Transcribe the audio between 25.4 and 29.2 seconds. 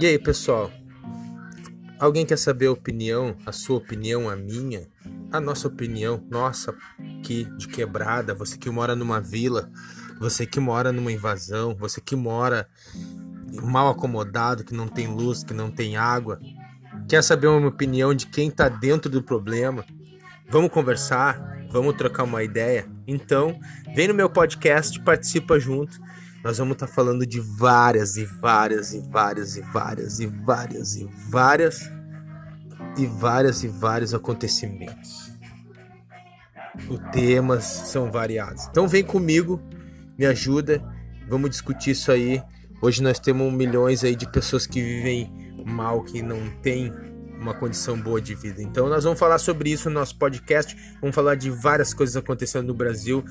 junto nós vamos estar tá falando de várias e várias e